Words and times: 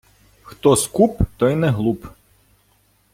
Хто 0.43 0.75
скуп, 0.75 1.21
той 1.37 1.55
не 1.65 1.71
глуп. 1.77 2.07